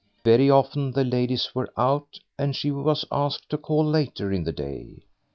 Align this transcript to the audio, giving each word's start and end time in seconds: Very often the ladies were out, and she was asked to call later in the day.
Very 0.25 0.49
often 0.49 0.93
the 0.93 1.03
ladies 1.03 1.53
were 1.53 1.69
out, 1.77 2.17
and 2.35 2.55
she 2.55 2.71
was 2.71 3.05
asked 3.11 3.49
to 3.51 3.57
call 3.59 3.85
later 3.85 4.31
in 4.33 4.45
the 4.45 4.51
day. 4.51 5.03